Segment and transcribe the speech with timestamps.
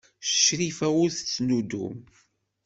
[0.39, 1.97] Crifa ur tettnuddum.